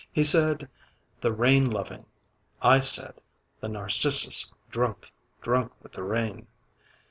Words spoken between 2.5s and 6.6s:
I said, "the narcissus, drunk, drunk with the rain."